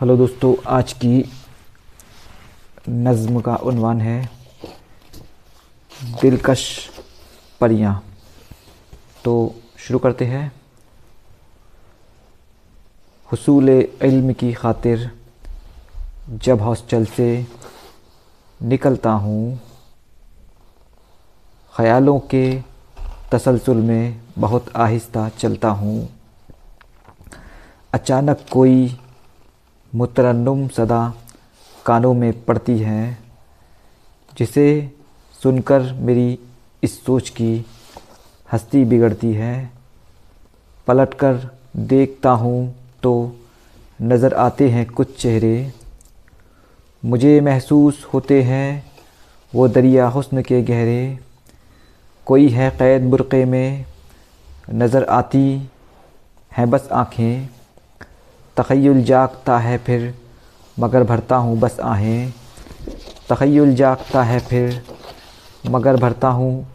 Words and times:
Hello 0.00 0.16
दोस्तों, 0.16 0.54
आज 0.66 0.92
की 0.92 1.24
नज़्म 2.88 3.40
का 3.40 3.54
उन्वान 3.54 4.00
है 4.00 4.30
दिलकश 6.20 6.62
परियाँ। 7.60 7.92
तो 9.24 9.34
शुरू 9.78 9.98
करते 9.98 10.24
हैं। 10.24 10.52
हसूल 13.28 13.68
इल्म 13.68 14.32
की 14.32 14.52
खातिर 14.52 15.10
जब 16.28 16.62
हॉस्टल 16.62 17.04
से 17.06 17.28
निकलता 18.60 19.10
हूँ, 19.10 19.60
ख़यालों 21.74 22.18
के 22.34 22.60
तसलसल 23.32 23.82
में 23.82 24.20
बहुत 24.38 24.72
आहिस्ता 24.76 25.28
चलता 25.28 25.68
हूँ। 25.68 26.08
अचानक 27.94 28.46
कोई 28.52 28.98
मुतरन्नुम 29.92 30.66
सदा 30.68 31.02
कानों 31.86 32.12
में 32.14 32.32
पड़ती 32.44 32.78
है, 32.78 33.18
जिसे 34.32 34.66
सुनकर 35.40 35.92
मेरी 36.00 36.38
इस 36.82 37.04
सोच 37.04 37.28
की 37.30 37.64
हस्ती 38.48 38.84
बिगड़ती 38.84 39.32
है। 39.34 39.70
पलटकर 40.86 41.48
देखता 41.78 42.30
हूँ 42.32 42.74
तो 43.02 43.12
नज़र 44.02 44.34
आते 44.36 44.68
हैं 44.70 44.86
कुछ 44.88 45.16
चेहरे। 45.16 45.72
मुझे 47.02 47.40
महसूस 47.40 48.06
होते 48.14 48.42
हैं 48.42 48.84
वो 49.52 49.68
दरिया 49.68 50.06
हुस्न 50.08 50.42
के 50.42 50.62
गहरे। 50.62 51.18
कोई 52.26 52.48
है 52.48 52.70
क़ैद 52.72 53.10
बुरक़े 53.10 53.44
में 53.44 53.84
नज़र 54.72 55.04
आती 55.04 55.46
हैं 56.52 56.68
बस 56.70 56.88
आँखें। 56.92 57.48
तख़य्युल 58.60 59.02
जागता 59.02 59.58
है 59.58 59.76
फिर, 59.78 60.14
मगर 60.76 61.04
भरता 61.04 61.36
हूँ 61.36 61.58
बस 61.58 61.76
आहें। 61.80 62.32
तख़य्युल 63.28 63.74
जागता 63.74 64.22
है 64.22 64.38
फिर, 64.40 64.82
मगर 65.66 65.96
भरता 65.96 66.28
हूँ 66.28 66.66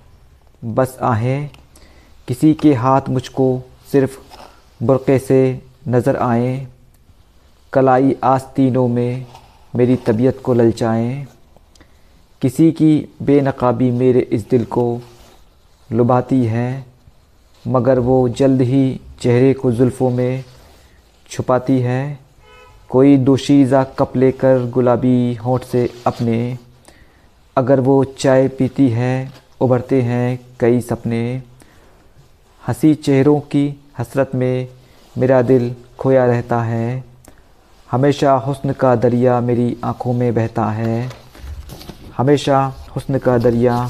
बस 0.63 0.97
आहें। 1.01 1.49
किसी 2.27 2.53
के 2.53 2.73
हाथ 2.73 3.09
मुझको 3.09 3.47
सिर्फ़ 3.91 4.17
बुरक़े 4.81 5.17
से 5.19 5.39
नज़र 5.87 6.15
आएँ। 6.15 6.67
कलाई 7.73 8.15
आस्तीनों 8.23 8.87
में 8.87 9.25
मेरी 9.73 9.95
तबीयत 9.95 10.41
को 10.43 10.53
ललचाएँ। 10.53 11.25
किसी 12.41 12.71
की 12.71 13.09
बेनकाबी 13.21 13.91
मेरे 13.91 14.19
इस 14.19 14.49
दिल 14.49 14.65
को 14.65 15.01
लुभाती 15.89 16.43
है, 16.45 16.85
मगर 17.65 17.99
वो 17.99 18.17
जल्द 18.31 18.61
ही 18.61 18.99
चेहरे 19.21 19.53
को 19.53 19.71
जुल्फ़ों 19.71 20.09
में 20.09 20.43
छुपाती 21.29 21.79
है। 21.79 22.19
कोई 22.89 23.17
दोशीज़ा 23.17 23.83
कप 23.83 24.17
लेकर 24.17 24.69
गुलाबी 24.69 25.33
होठ 25.35 25.63
से 25.63 25.89
अपने। 26.07 26.57
अगर 27.57 27.79
वो 27.79 28.03
चाय 28.03 28.47
पीती 28.47 28.89
है, 28.89 29.31
उभरते 29.61 30.01
हैं 30.01 30.39
कई 30.59 30.81
सपने। 30.81 31.43
हँसी 32.67 32.93
चेहरों 32.95 33.39
की 33.39 33.81
हसरत 33.97 34.31
में 34.35 34.67
मेरा 35.17 35.41
दिल 35.41 35.75
खोया 35.99 36.25
रहता 36.25 36.61
है। 36.61 37.03
हमेशा 37.91 38.33
हुस्न 38.33 38.73
का 38.73 38.95
दरिया 38.95 39.39
मेरी 39.41 39.77
आँखों 39.83 40.13
में 40.13 40.33
बहता 40.33 40.65
है। 40.65 41.11
हमेशा 42.17 42.73
हुस्न 42.95 43.19
का 43.19 43.37
दरिया 43.37 43.89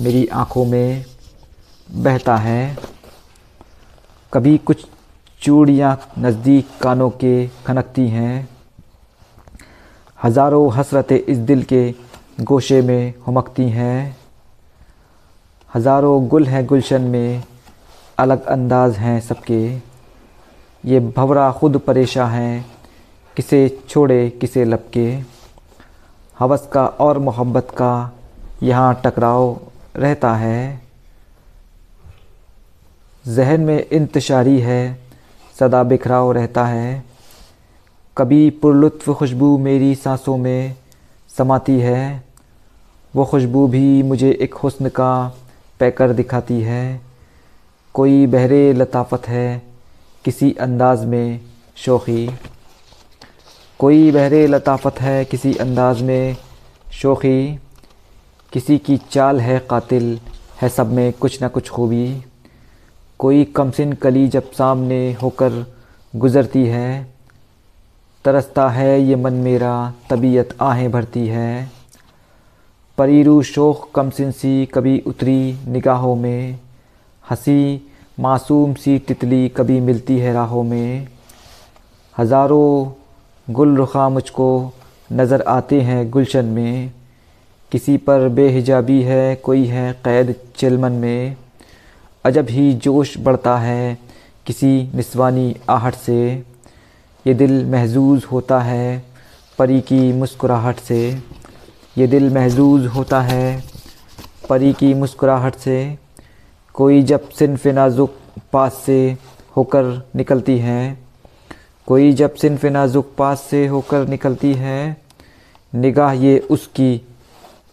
मेरी 0.00 0.26
आँखों 0.26 0.64
में 0.64 1.04
बहता 1.90 2.36
है। 2.36 2.78
कभी 4.32 4.58
कुछ 4.58 4.86
चूड़ियाँ 5.44 5.96
नज़दीक 6.18 6.68
कानों 6.82 7.08
के 7.10 7.34
खनकती 7.66 8.06
हैं। 8.08 8.48
हज़ारों 10.24 10.72
हसरतें 10.72 11.16
इस 11.18 11.38
दिल 11.38 11.62
के 11.62 11.82
गोशे 12.40 12.80
में 12.82 13.14
हुमकती 13.26 13.68
हैं। 13.70 14.16
हज़ारों 15.70 16.26
गुल 16.28 16.46
हैं 16.46 16.64
गुलशन 16.66 17.02
में, 17.02 17.42
अलग 18.18 18.46
अंदाज 18.46 18.96
हैं 18.96 19.20
सबके। 19.20 19.60
ये 20.84 21.00
भवरा 21.16 21.50
खुद 21.52 21.76
परेशान 21.76 22.30
हैं, 22.30 22.64
किसे 23.36 23.68
छोड़े, 23.88 24.28
किसे 24.30 24.64
लपके। 24.64 25.06
हवस 26.38 26.68
का 26.72 26.86
और 26.86 27.18
मोहब्बत 27.18 27.70
का 27.70 28.12
यहाँ 28.62 29.02
टकराव 29.04 29.60
रहता 29.96 30.34
है। 30.34 30.82
जहन 33.24 33.60
में 33.60 33.88
इंतशारी 33.88 34.58
है 34.60 34.82
सदा 35.60 35.82
बिखराव 35.82 36.32
रहता 36.32 36.64
है। 36.64 37.04
कभी 38.18 38.50
पुरलुत्फ़ 38.50 39.10
खुशबू 39.10 39.58
मेरी 39.58 39.94
सांसों 39.94 40.36
में 40.36 40.76
समाती 41.38 41.80
है। 41.80 42.24
वो 43.16 43.24
खुशबू 43.24 43.66
भी 43.66 44.02
मुझे 44.02 44.38
एक 44.40 44.54
हुस्न 44.54 44.88
का 44.88 45.36
पैकर 45.80 46.12
दिखाती 46.12 46.60
है। 46.60 47.00
कोई 47.94 48.26
बहरे 48.26 48.72
लताफत 48.72 49.28
है 49.28 49.62
किसी 50.24 50.52
अंदाज 50.52 51.04
में 51.04 51.40
शोखी। 51.76 52.30
कोई 53.78 54.10
बहरे 54.10 54.46
लताफत 54.46 55.00
है 55.00 55.24
किसी 55.24 55.54
अंदाज 55.54 56.02
में 56.02 56.36
शोखी। 56.92 57.60
किसी 58.52 58.78
की 58.78 58.96
चाल 58.96 59.40
है 59.40 59.66
कातिल, 59.70 60.20
है 60.62 60.68
सब 60.68 60.92
में 60.92 61.12
कुछ 61.12 61.42
ना 61.42 61.48
कुछ 61.48 61.70
खूबी। 61.70 62.24
कोई 63.24 63.44
कमसिन 63.44 63.92
कली 63.92 64.28
जब 64.28 64.50
सामने 64.50 65.12
होकर 65.12 65.66
गुज़रती 66.16 66.64
है, 66.66 67.06
तरसता 68.24 68.68
है 68.68 69.00
ये 69.02 69.16
मन 69.16 69.32
मेरा, 69.32 69.92
तबीयत 70.10 70.56
आहें 70.60 70.90
भरती 70.90 71.26
है। 71.26 71.70
परीरू 72.98 73.42
शोख 73.42 73.92
कमसिन 73.94 74.30
सी 74.30 74.66
कभी 74.66 74.98
उतरी 75.06 75.58
निगाहों 75.68 76.16
में, 76.16 76.58
हँसी 77.30 77.90
मासूम 78.20 78.74
सी 78.74 78.98
तितली 78.98 79.48
कभी 79.48 79.80
मिलती 79.80 80.18
है 80.18 80.32
राहों 80.32 80.62
में। 80.62 81.08
हज़ारों 82.18 83.52
गुल 83.54 83.76
रुखा 83.76 84.08
मुझको 84.08 84.72
नज़र 85.12 85.42
आते 85.42 85.80
हैं 85.80 86.10
गुलशन 86.10 86.44
में, 86.44 86.92
किसी 87.72 87.96
पर 87.96 88.28
बेहिजाबी 88.28 89.02
है, 89.02 89.34
कोई 89.36 89.64
है 89.64 89.92
क़ैद 89.92 90.34
चिलमन 90.56 90.92
में। 90.92 91.36
अजब 92.24 92.46
ही 92.50 92.72
जोश 92.74 93.18
बढ़ता 93.18 93.56
है 93.58 93.98
किसी 94.46 94.90
निस्वानी 94.94 95.56
आहट 95.68 95.94
से। 95.94 96.44
ये 97.26 97.34
दिल 97.34 97.64
महजूज 97.66 98.24
होता 98.24 98.60
है 98.60 99.04
परी 99.58 99.80
की 99.80 100.12
मुस्कुराहट 100.12 100.76
से। 100.76 101.00
ये 101.98 102.06
दिल 102.06 102.34
महजूज 102.34 102.86
होता 102.86 103.20
है 103.20 103.64
परी 104.48 104.72
की 104.72 104.92
मुस्कुराहट 104.94 105.54
से। 105.54 105.98
कोई 106.74 107.02
जब 107.02 107.28
सिनफ 107.28 107.66
नाजुक 107.66 108.14
पास 108.52 108.82
से 108.86 109.16
होकर 109.56 109.84
निकलती 110.16 110.58
है। 110.58 110.98
कोई 111.86 112.12
जब 112.12 112.34
सिनफ 112.34 112.64
नाजुक 112.64 113.12
पास 113.18 113.40
से 113.40 113.66
होकर 113.66 114.08
निकलती 114.08 114.54
है। 114.54 114.96
निगाह 115.74 116.12
ये 116.12 116.38
उसकी, 116.38 117.00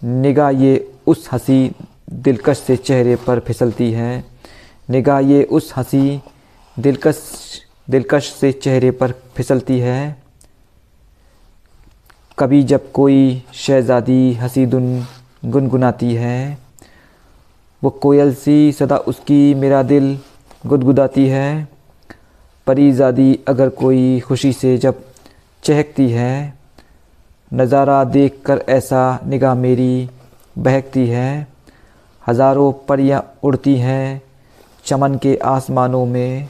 निगाह 0.04 0.50
ये 0.50 0.94
उस 1.08 1.30
हँसी 1.32 1.72
दिलकश 2.10 2.58
से 2.58 2.78
चेहरे 2.78 3.16
पर 3.16 3.40
फिसलती 3.40 3.92
है। 3.92 4.31
निगाह 4.90 5.20
ये 5.20 5.44
उस 5.44 5.74
हँसी 5.78 6.22
दिलकश 6.78 7.20
दिलकश 7.90 8.32
से 8.32 8.52
चेहरे 8.52 8.92
पर 8.92 9.12
फिसलती 9.36 9.80
है। 9.80 10.18
कभी 12.38 12.62
जब 12.64 12.92
कोई 12.92 13.44
शहज़ादी 13.54 14.34
हँसी 14.34 14.66
दुन, 14.66 15.06
गुनगुनाती 15.46 16.14
है, 16.14 16.58
वो 17.82 17.90
कोयल 17.90 18.34
सी 18.34 18.72
सदा 18.72 18.98
उसकी 18.98 19.54
मेरा 19.54 19.82
दिल 19.84 20.18
गुदगुदाती 20.66 21.28
है। 21.28 21.68
परीज़ादी 22.68 23.40
अगर 23.48 23.70
कोई 23.70 24.20
खुशी 24.20 24.54
से 24.54 24.78
जब 24.78 25.04
चहकती 25.64 26.10
है, 26.10 26.54
नज़ारा 27.52 28.04
देखकर 28.04 28.64
ऐसा 28.70 29.20
निगाह 29.26 29.56
मेरी 29.56 30.10
बहकती 30.58 31.08
है। 31.08 31.48
हज़ारों 32.24 32.72
परियाँ 32.88 33.24
उड़ती 33.44 33.76
हैं 33.76 34.22
चमन 34.86 35.16
के 35.16 35.36
आसमानों 35.46 36.06
में, 36.06 36.50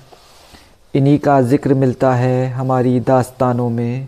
इन्हीं 0.94 1.18
का 1.20 1.42
ज़िक्र 1.42 1.74
मिलता 1.74 2.14
है 2.16 2.48
हमारी 2.50 3.00
दास्तानों 3.00 3.70
में। 3.70 4.08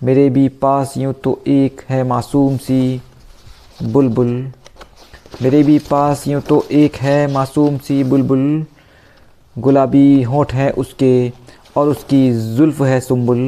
मेरे 0.00 0.28
भी 0.30 0.48
पास 0.48 0.94
यूँ 0.96 1.12
तो 1.14 1.40
एक 1.46 1.80
है 1.88 2.02
मासूम 2.04 2.56
सी 2.56 3.00
बुलबुल। 3.82 4.30
मेरे 5.42 5.62
भी 5.62 5.78
पास 5.80 6.26
यूँ 6.28 6.40
तो 6.42 6.62
एक 6.72 6.96
है 6.96 7.32
मासूम 7.32 7.78
सी 7.78 8.02
बुलबुल। 8.04 8.64
गुलाबी 9.56 10.22
होठ 10.22 10.52
है 10.52 10.70
उसके 10.72 11.12
और 11.76 11.88
उसकी 11.88 12.30
जुल्फ़ 12.56 12.82
है 12.82 13.00
सुम्बुल 13.00 13.40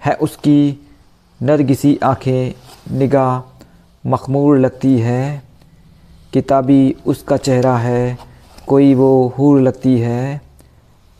है 0.00 0.14
उसकी 0.16 0.86
नरगिसी 1.40 1.98
आँखें, 2.02 2.52
निगाह 2.90 3.40
मखमूर 4.04 4.58
लगती 4.58 4.98
है। 4.98 5.42
किताबी 6.32 6.94
उसका 7.06 7.36
चेहरा 7.36 7.76
है 7.76 8.18
कोई 8.70 8.94
वो 8.94 9.34
हूर 9.38 9.60
लगती 9.60 9.98
है 9.98 10.40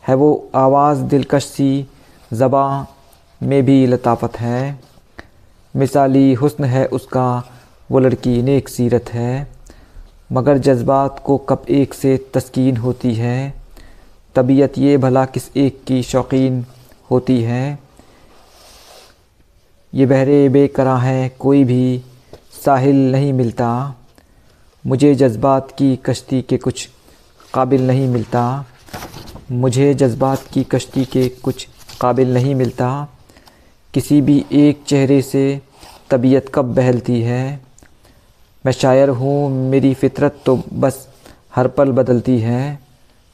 है 0.07 0.15
वो 0.15 0.49
आवाज़ 0.55 1.01
दिलकश 1.01 1.45
सी, 1.45 1.87
ज़बाँ 2.33 2.89
में 3.43 3.63
भी 3.63 3.85
लताफत 3.85 4.39
है। 4.39 4.79
मिसाली 5.75 6.33
हुस्न 6.33 6.63
है 6.63 6.85
उसका, 6.85 7.43
वो 7.91 7.99
लड़की 7.99 8.41
नेक 8.41 8.69
सीरत 8.69 9.05
है। 9.13 9.47
मगर 10.31 10.57
जज्बात 10.57 11.23
को 11.25 11.37
कब 11.37 11.65
एक 11.69 11.93
से 11.93 12.25
तस्कीन 12.33 12.77
होती 12.77 13.13
है। 13.13 13.53
तबीयत 14.35 14.77
ये 14.77 14.97
भला 14.97 15.25
किस 15.25 15.57
एक 15.57 15.83
की 15.87 16.03
शौकीन 16.03 16.65
होती 17.11 17.41
है। 17.41 17.79
ये 19.93 20.05
बहरे 20.05 20.49
बेकरा 20.49 20.97
है, 20.97 21.29
कोई 21.29 21.63
भी 21.63 22.01
साहिल 22.65 23.11
नहीं 23.11 23.33
मिलता। 23.33 23.95
मुझे 24.87 25.15
जज्बात 25.15 25.71
की 25.77 25.95
कश्ती 25.95 26.41
के 26.41 26.57
कुछ 26.57 26.89
काबिल 27.53 27.87
नहीं 27.87 28.07
मिलता। 28.07 28.65
मुझे 29.51 29.93
जज्बात 29.93 30.43
की 30.53 30.63
कश्ती 30.63 31.05
के 31.05 31.29
कुछ 31.29 31.67
काबिल 32.01 32.33
नहीं 32.33 32.55
मिलता। 32.55 33.07
किसी 33.93 34.21
भी 34.21 34.45
एक 34.51 34.83
चेहरे 34.87 35.21
से 35.21 35.61
तबीयत 36.09 36.51
कब 36.53 36.75
बहलती 36.75 37.21
है। 37.21 37.61
मैं 38.65 38.71
शायर 38.71 39.09
हूँ, 39.09 39.69
मेरी 39.69 39.93
फ़ितरत 39.93 40.39
तो 40.45 40.63
बस 40.73 41.07
हर 41.55 41.67
पल 41.67 41.91
बदलती 41.91 42.39
है। 42.39 42.79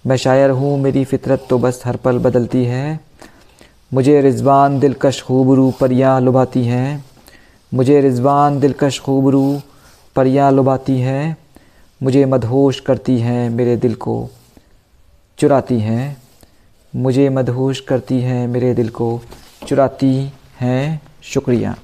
मैं 0.07 0.17
शायर 0.17 0.49
हूँ, 0.49 0.79
मेरी 0.79 1.05
फ़ितरत 1.05 1.47
तो 1.49 1.59
बस 1.59 1.81
हर 1.85 1.95
पल 1.95 2.19
बदलती 2.19 2.65
है। 2.65 2.99
मुझे 3.93 4.21
रिजवान 4.21 4.79
दिलकश 4.79 5.21
खूबरू 5.21 5.71
परियाँ 5.71 6.21
लुभाती 6.21 6.63
हैं। 6.65 7.05
मुझे 7.73 8.01
रिजवान 8.01 8.59
दिलकश 8.59 8.99
खूबरू 8.99 9.61
परियाँ 10.15 10.51
लुभाती 10.51 10.99
हैं। 10.99 11.37
मुझे 12.03 12.25
मदहोश 12.25 12.79
करती 12.79 13.17
हैं 13.19 13.49
मेरे 13.49 13.77
दिल 13.77 13.95
को, 13.95 14.29
चुराती 15.38 15.79
हैं। 15.79 16.17
मुझे 16.95 17.29
मदहोश 17.29 17.79
करती 17.79 18.21
हैं 18.21 18.47
मेरे 18.47 18.73
दिल 18.73 18.89
को, 18.89 19.21
चुराती 19.67 20.31
हैं। 20.59 21.01
शुक्रिया। 21.23 21.75